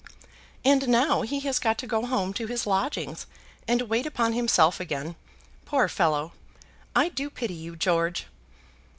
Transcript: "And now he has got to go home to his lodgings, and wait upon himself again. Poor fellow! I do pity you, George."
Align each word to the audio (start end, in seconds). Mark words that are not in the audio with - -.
"And 0.65 0.87
now 0.87 1.21
he 1.21 1.41
has 1.41 1.59
got 1.59 1.77
to 1.77 1.85
go 1.85 2.07
home 2.07 2.33
to 2.33 2.47
his 2.47 2.65
lodgings, 2.65 3.27
and 3.67 3.83
wait 3.83 4.07
upon 4.07 4.33
himself 4.33 4.79
again. 4.79 5.15
Poor 5.63 5.87
fellow! 5.87 6.31
I 6.95 7.07
do 7.09 7.29
pity 7.29 7.53
you, 7.53 7.75
George." 7.75 8.25